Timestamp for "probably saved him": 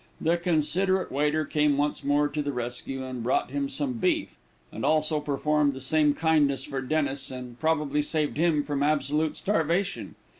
7.59-8.63